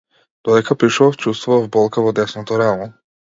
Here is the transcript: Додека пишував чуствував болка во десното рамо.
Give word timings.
Додека 0.45 0.75
пишував 0.75 1.15
чуствував 1.17 1.69
болка 1.69 2.01
во 2.01 2.11
десното 2.11 2.57
рамо. 2.57 2.93